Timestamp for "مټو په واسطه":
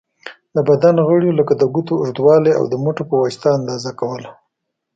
2.83-3.47